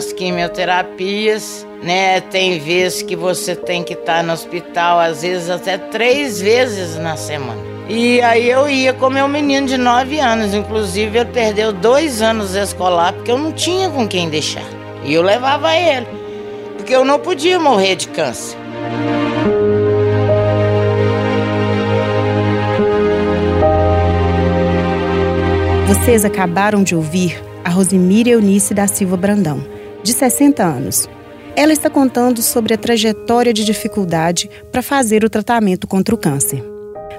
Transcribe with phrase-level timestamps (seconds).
[0.00, 2.20] as quimioterapias, né?
[2.22, 6.96] Tem vezes que você tem que estar tá no hospital, às vezes até três vezes
[6.96, 7.60] na semana.
[7.86, 12.54] E aí eu ia com meu menino de 9 anos, inclusive ele perdeu dois anos
[12.54, 14.64] escolar porque eu não tinha com quem deixar.
[15.04, 16.06] E eu levava ele,
[16.76, 18.56] porque eu não podia morrer de câncer.
[25.86, 29.60] Vocês acabaram de ouvir a Rosemira Eunice da Silva Brandão,
[30.02, 31.08] de 60 anos.
[31.56, 36.64] Ela está contando sobre a trajetória de dificuldade para fazer o tratamento contra o câncer.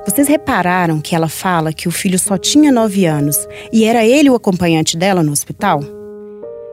[0.05, 3.37] Vocês repararam que ela fala que o filho só tinha 9 anos
[3.71, 5.81] e era ele o acompanhante dela no hospital?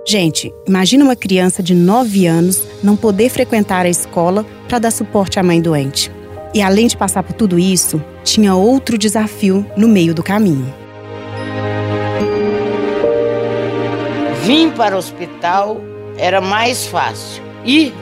[0.06, 5.38] Gente, imagina uma criança de 9 anos não poder frequentar a escola para dar suporte
[5.38, 6.10] à mãe doente.
[6.54, 10.72] E além de passar por tudo isso, tinha outro desafio no meio do caminho.
[14.44, 15.78] Vir para o hospital
[16.18, 17.42] era mais fácil.
[17.64, 17.94] Ir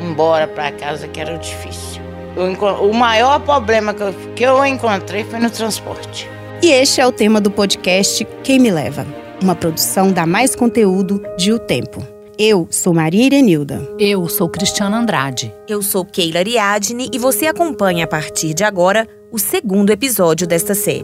[0.00, 2.02] embora para casa que era difícil.
[2.36, 2.52] Eu,
[2.88, 6.28] o maior problema que eu, que eu encontrei foi no transporte.
[6.62, 9.06] E este é o tema do podcast Quem Me Leva,
[9.42, 12.06] uma produção da Mais Conteúdo de O Tempo.
[12.38, 13.86] Eu sou Maria Irenilda.
[13.98, 15.52] Eu sou Cristiana Andrade.
[15.68, 20.74] Eu sou Keila Ariadne e você acompanha a partir de agora o segundo episódio desta
[20.74, 21.02] série.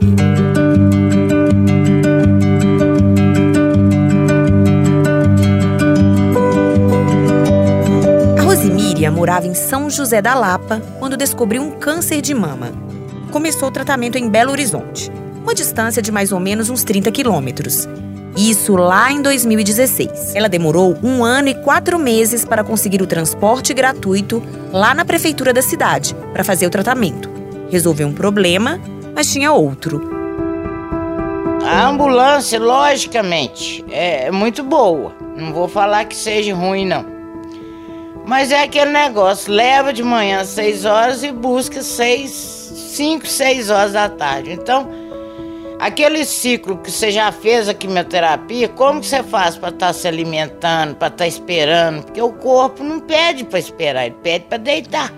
[9.11, 12.73] Morava em São José da Lapa quando descobriu um câncer de mama.
[13.31, 15.11] Começou o tratamento em Belo Horizonte,
[15.43, 17.89] uma distância de mais ou menos uns 30 quilômetros.
[18.37, 20.35] Isso lá em 2016.
[20.37, 24.43] Ela demorou um ano e quatro meses para conseguir o transporte gratuito
[24.73, 27.29] lá na prefeitura da cidade para fazer o tratamento.
[27.69, 28.81] Resolveu um problema,
[29.15, 30.09] mas tinha outro.
[31.67, 35.13] A ambulância, logicamente, é muito boa.
[35.37, 37.18] Não vou falar que seja ruim, não.
[38.29, 43.71] Mas é aquele negócio, leva de manhã às 6 horas e busca 6, 5, 6
[43.71, 44.53] horas da tarde.
[44.53, 44.87] Então,
[45.81, 49.93] aquele ciclo que você já fez a quimioterapia, como que você faz para estar tá
[49.95, 52.03] se alimentando, para estar tá esperando?
[52.03, 55.11] Porque o corpo não pede para esperar, ele pede para deitar.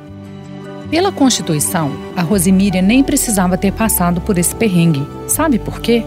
[0.89, 5.05] Pela Constituição, a Rosemíria nem precisava ter passado por esse perrengue.
[5.27, 6.05] Sabe por quê?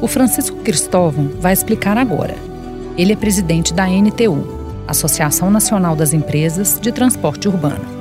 [0.00, 2.36] O Francisco Cristóvão vai explicar agora.
[2.96, 4.57] Ele é presidente da NTU,
[4.88, 7.98] Associação Nacional das Empresas de Transporte Urbano.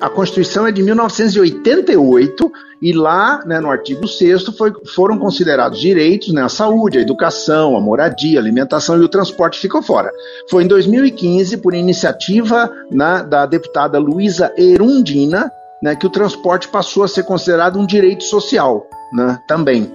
[0.00, 2.50] A Constituição é de 1988
[2.80, 4.46] e lá, né, no artigo 6
[4.94, 9.60] foram considerados direitos né, a saúde, a educação, a moradia, a alimentação e o transporte
[9.60, 10.10] ficou fora.
[10.50, 17.04] Foi em 2015, por iniciativa né, da deputada Luísa Erundina, né, que o transporte passou
[17.04, 19.88] a ser considerado um direito social né, também.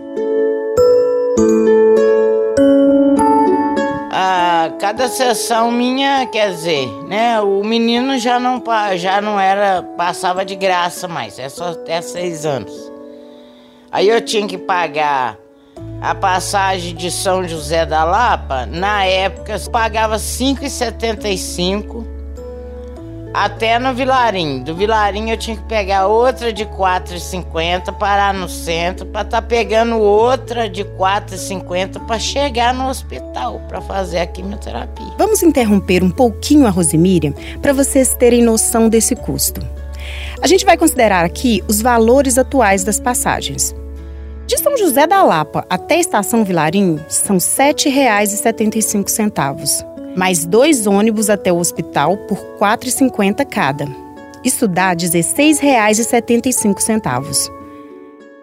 [4.79, 7.41] Cada sessão minha, quer dizer, né?
[7.41, 8.63] O menino já não,
[8.95, 12.73] já não era, passava de graça mais, é só até seis anos.
[13.91, 15.37] Aí eu tinha que pagar
[16.01, 22.16] a passagem de São José da Lapa, na época pagava 5,75
[23.33, 24.63] até no Vilarinho.
[24.63, 29.47] Do Vilarinho eu tinha que pegar outra de 4,50 parar no centro para estar tá
[29.47, 35.13] pegando outra de 4,50 para chegar no hospital para fazer a quimioterapia.
[35.17, 39.61] Vamos interromper um pouquinho a Rosemíria para vocês terem noção desse custo.
[40.41, 43.75] A gente vai considerar aqui os valores atuais das passagens.
[44.45, 51.29] De São José da Lapa até a estação Vilarinho são R$ 7,75 mais dois ônibus
[51.29, 53.85] até o hospital por R$ 4,50 cada.
[54.43, 57.51] Isso dá R$ 16,75.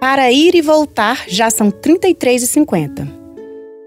[0.01, 3.09] Para ir e voltar já são R$ 33,50.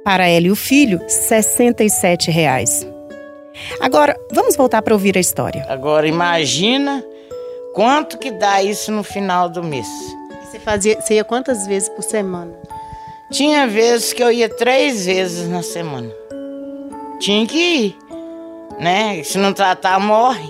[0.03, 2.85] Para ela e o filho, R$ 67,00.
[3.79, 5.65] Agora, vamos voltar para ouvir a história.
[5.69, 7.01] Agora imagina
[7.73, 9.88] quanto que dá isso no final do mês.
[10.44, 12.51] Você fazia, você ia quantas vezes por semana?
[13.31, 16.12] Tinha vezes que eu ia três vezes na semana
[17.19, 17.97] tinha que ir,
[18.79, 19.23] né?
[19.23, 20.47] Se não tratar, morre.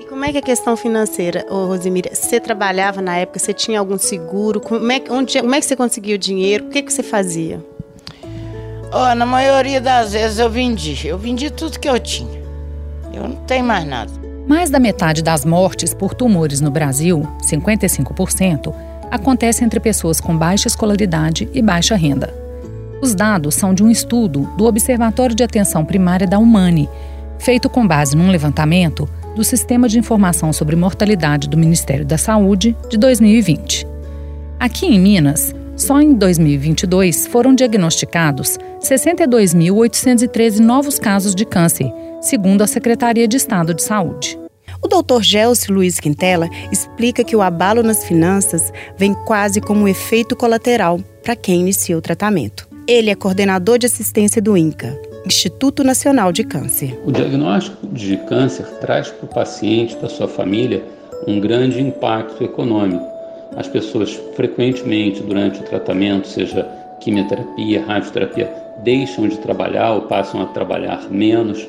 [0.00, 2.14] E como é que é a questão financeira, ô Rosemira?
[2.14, 4.60] Você trabalhava na época, você tinha algum seguro?
[4.60, 6.66] Como é, onde, como é que você conseguia o dinheiro?
[6.66, 7.64] O que, que você fazia?
[8.92, 11.06] Oh, na maioria das vezes eu vendi.
[11.06, 12.40] Eu vendi tudo que eu tinha.
[13.12, 14.10] Eu não tenho mais nada.
[14.46, 18.74] Mais da metade das mortes por tumores no Brasil, 55%,
[19.10, 22.39] acontece entre pessoas com baixa escolaridade e baixa renda.
[23.02, 26.86] Os dados são de um estudo do Observatório de Atenção Primária da Humane,
[27.38, 32.76] feito com base num levantamento do Sistema de Informação sobre Mortalidade do Ministério da Saúde
[32.90, 33.86] de 2020.
[34.58, 42.66] Aqui em Minas, só em 2022 foram diagnosticados 62.813 novos casos de câncer, segundo a
[42.66, 44.38] Secretaria de Estado de Saúde.
[44.82, 49.88] O doutor Gelsi Luiz Quintela explica que o abalo nas finanças vem quase como um
[49.88, 52.69] efeito colateral para quem inicia o tratamento.
[52.90, 57.00] Ele é coordenador de assistência do INCA, Instituto Nacional de Câncer.
[57.06, 60.82] O diagnóstico de câncer traz para o paciente, para sua família,
[61.24, 63.06] um grande impacto econômico.
[63.56, 66.64] As pessoas frequentemente durante o tratamento, seja
[66.98, 68.52] quimioterapia, radioterapia,
[68.82, 71.64] deixam de trabalhar ou passam a trabalhar menos.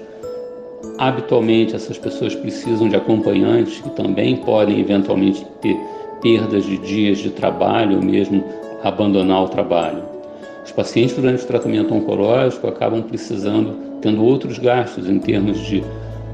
[0.98, 5.78] Habitualmente, essas pessoas precisam de acompanhantes que também podem eventualmente ter
[6.20, 8.44] perdas de dias de trabalho ou mesmo
[8.84, 10.11] abandonar o trabalho.
[10.64, 15.84] Os pacientes durante o tratamento oncológico acabam precisando, tendo outros gastos em termos de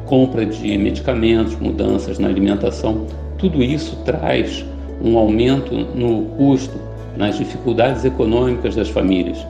[0.06, 3.06] compra de medicamentos, mudanças na alimentação.
[3.38, 4.65] Tudo isso traz
[5.03, 6.77] um aumento no custo,
[7.15, 9.45] nas dificuldades econômicas das famílias.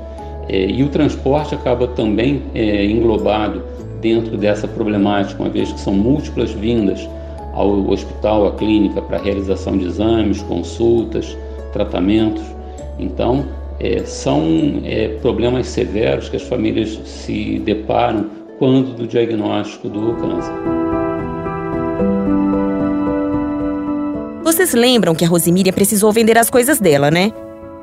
[0.50, 3.63] É, e o transporte acaba também é, englobado
[4.01, 7.07] dentro dessa problemática, uma vez que são múltiplas vindas
[7.53, 11.35] ao hospital, à clínica, para realização de exames, consultas,
[11.73, 12.44] tratamentos.
[13.00, 13.45] Então,
[13.79, 20.53] é, são é, problemas severos que as famílias se deparam quando do diagnóstico do câncer.
[24.44, 27.31] Vocês lembram que a Rosemíria precisou vender as coisas dela, né?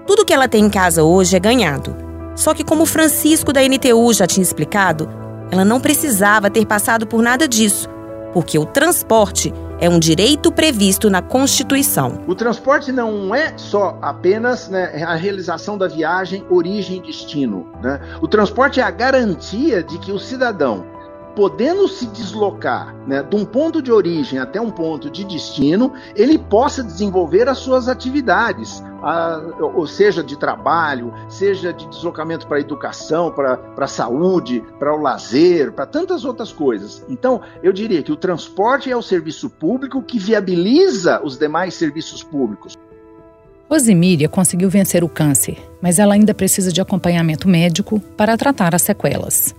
[0.06, 1.94] Tudo que ela tem em casa hoje é ganhado.
[2.34, 5.08] Só que, como o Francisco da NTU já tinha explicado,
[5.50, 7.88] ela não precisava ter passado por nada disso,
[8.34, 12.20] porque o transporte é um direito previsto na Constituição.
[12.26, 17.66] O transporte não é só apenas né, a realização da viagem, origem e destino.
[17.80, 18.00] Né?
[18.20, 20.84] O transporte é a garantia de que o cidadão
[21.34, 26.38] podendo se deslocar né, de um ponto de origem até um ponto de destino, ele
[26.38, 32.60] possa desenvolver as suas atividades, a, ou seja, de trabalho, seja de deslocamento para a
[32.60, 37.04] educação, para a saúde, para o lazer, para tantas outras coisas.
[37.08, 42.22] Então, eu diria que o transporte é o serviço público que viabiliza os demais serviços
[42.22, 42.78] públicos.
[43.68, 48.82] Rosimíria conseguiu vencer o câncer, mas ela ainda precisa de acompanhamento médico para tratar as
[48.82, 49.54] sequelas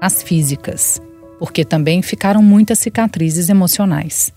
[0.00, 1.00] as físicas,
[1.38, 4.32] porque também ficaram muitas cicatrizes emocionais.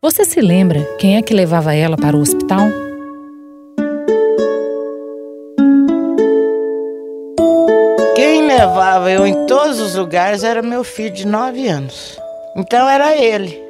[0.00, 2.68] Você se lembra quem é que levava ela para o hospital?
[8.14, 12.18] Quem levava eu em todos os lugares era meu filho de nove anos.
[12.54, 13.60] Então era ele.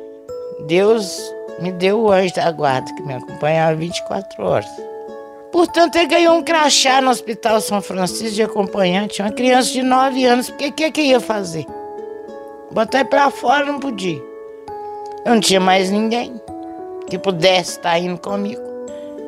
[0.67, 1.19] Deus
[1.61, 4.86] me deu o anjo da guarda que me acompanhava 24 horas.
[5.57, 10.23] Portanto, ele ganhou um crachá no Hospital São Francisco de acompanhante, uma criança de 9
[10.27, 10.51] anos.
[10.51, 11.65] O que, que, ia fazer?
[12.71, 14.23] Botar ele pra fora não podia.
[15.25, 16.39] Eu não tinha mais ninguém
[17.09, 18.61] que pudesse estar indo comigo.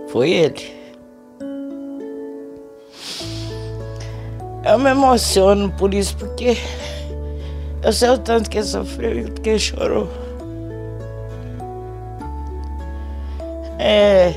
[0.08, 0.70] Foi ele.
[4.70, 6.58] Eu me emociono por isso, porque
[7.82, 10.06] eu sei o tanto que ele sofreu e o que ele chorou.
[13.78, 14.34] É,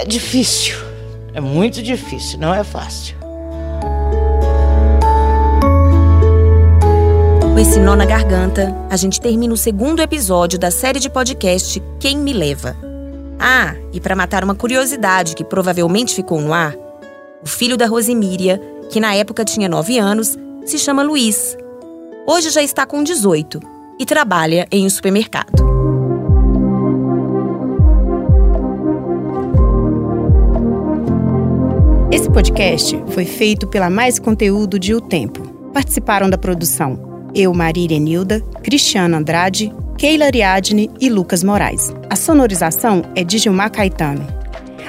[0.00, 0.76] é difícil.
[1.34, 3.14] É muito difícil, não é fácil.
[7.42, 11.82] Com esse nó na garganta, a gente termina o segundo episódio da série de podcast
[12.00, 12.74] Quem Me Leva.
[13.38, 16.74] Ah, e para matar uma curiosidade que provavelmente ficou no ar,
[17.42, 21.56] o filho da Rosemíria, que na época tinha 9 anos, se chama Luiz.
[22.26, 23.60] Hoje já está com 18
[23.98, 25.79] e trabalha em um supermercado.
[32.12, 35.42] Esse podcast foi feito pela Mais Conteúdo de O Tempo.
[35.72, 41.94] Participaram da produção eu, Marília Nilda, Cristiana Andrade, Keila Ariadne e Lucas Moraes.
[42.10, 44.26] A sonorização é de Gilmar Caetano.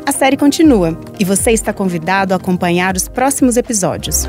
[0.04, 4.28] A série continua e você está convidado a acompanhar os próximos episódios.